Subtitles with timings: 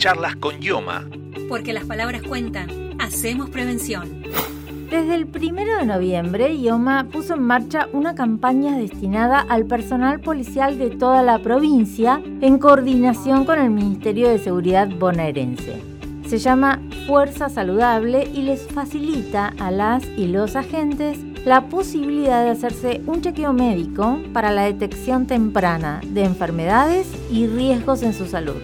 [0.00, 1.04] Charlas con Yoma.
[1.46, 2.70] Porque las palabras cuentan.
[2.98, 4.22] Hacemos prevención.
[4.88, 10.78] Desde el primero de noviembre, IOMA puso en marcha una campaña destinada al personal policial
[10.78, 15.82] de toda la provincia en coordinación con el Ministerio de Seguridad bonaerense.
[16.26, 22.50] Se llama Fuerza Saludable y les facilita a las y los agentes la posibilidad de
[22.50, 28.62] hacerse un chequeo médico para la detección temprana de enfermedades y riesgos en su salud.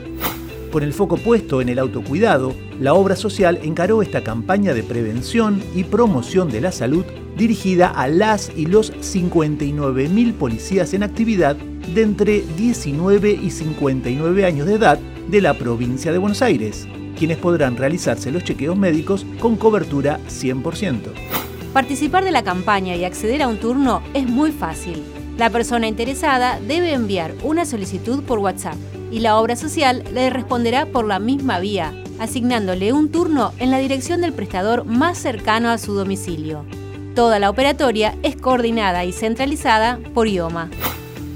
[0.73, 5.63] Con el foco puesto en el autocuidado, la obra social encaró esta campaña de prevención
[5.75, 7.05] y promoción de la salud
[7.37, 14.67] dirigida a las y los 59.000 policías en actividad de entre 19 y 59 años
[14.67, 14.99] de edad
[15.29, 16.89] de la provincia de Buenos Aires,
[17.19, 21.01] quienes podrán realizarse los chequeos médicos con cobertura 100%.
[21.73, 25.03] Participar de la campaña y acceder a un turno es muy fácil.
[25.39, 28.77] La persona interesada debe enviar una solicitud por WhatsApp
[29.17, 33.79] y la obra social le responderá por la misma vía, asignándole un turno en la
[33.79, 36.67] dirección del prestador más cercano a su domicilio.
[37.15, 40.69] Toda la operatoria es coordinada y centralizada por IOMA.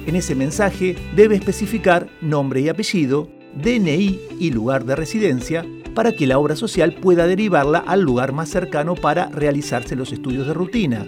[0.07, 6.27] en ese mensaje debe especificar nombre y apellido, DNI y lugar de residencia para que
[6.27, 11.07] la obra social pueda derivarla al lugar más cercano para realizarse los estudios de rutina.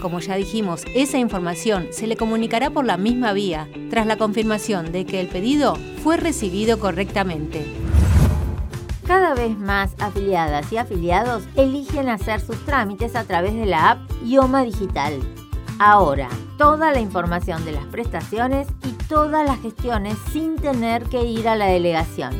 [0.00, 4.92] Como ya dijimos, esa información se le comunicará por la misma vía, tras la confirmación
[4.92, 7.64] de que el pedido fue recibido correctamente.
[9.06, 14.10] Cada vez más afiliadas y afiliados eligen hacer sus trámites a través de la app
[14.24, 15.20] IOMA Digital.
[15.82, 16.28] Ahora,
[16.58, 21.56] toda la información de las prestaciones y todas las gestiones sin tener que ir a
[21.56, 22.34] la delegación.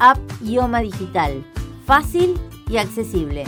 [0.00, 1.46] App IOMA Digital.
[1.86, 3.44] Fácil y accesible.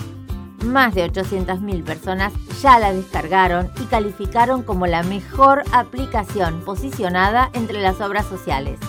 [0.64, 2.32] Más de 800.000 personas
[2.62, 8.80] ya la descargaron y calificaron como la mejor aplicación posicionada entre las obras sociales.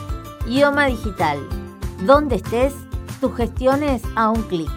[0.48, 1.40] IOMA Digital.
[2.06, 2.74] Donde estés,
[3.20, 4.72] tus gestiones a un clic.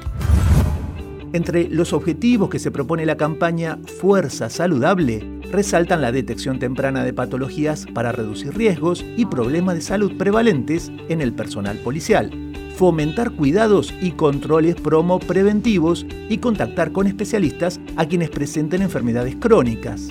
[1.33, 7.13] Entre los objetivos que se propone la campaña Fuerza Saludable, resaltan la detección temprana de
[7.13, 12.31] patologías para reducir riesgos y problemas de salud prevalentes en el personal policial,
[12.77, 20.09] fomentar cuidados y controles promo preventivos y contactar con especialistas a quienes presenten enfermedades crónicas.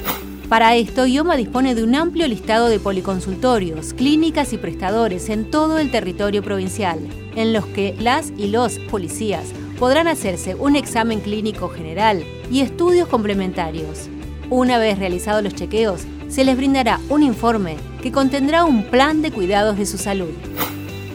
[0.50, 5.78] Para esto, IOMA dispone de un amplio listado de policonsultorios, clínicas y prestadores en todo
[5.78, 7.00] el territorio provincial,
[7.36, 9.46] en los que las y los policías
[9.78, 14.10] podrán hacerse un examen clínico general y estudios complementarios.
[14.52, 19.32] Una vez realizados los chequeos, se les brindará un informe que contendrá un plan de
[19.32, 20.32] cuidados de su salud.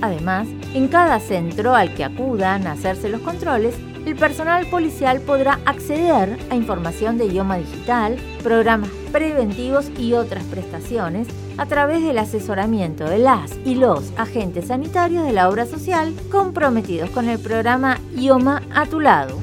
[0.01, 3.75] Además, en cada centro al que acudan a hacerse los controles,
[4.07, 11.27] el personal policial podrá acceder a información de idioma digital, programas preventivos y otras prestaciones
[11.57, 17.11] a través del asesoramiento de las y los agentes sanitarios de la obra social comprometidos
[17.11, 19.39] con el programa IOMA a tu lado.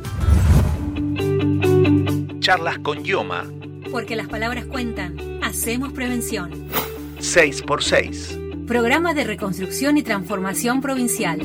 [2.40, 3.46] Charlas con Yoma.
[3.90, 5.40] Porque las palabras cuentan.
[5.42, 6.52] Hacemos prevención.
[7.18, 8.39] 6x6.
[8.70, 11.40] Programa de reconstrucción y transformación provincial.